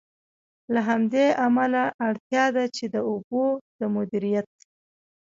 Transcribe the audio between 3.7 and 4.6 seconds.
د مدیریت.